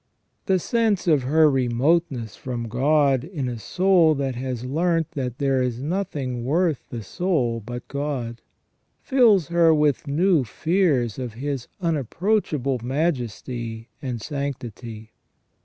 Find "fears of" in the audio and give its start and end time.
10.43-11.35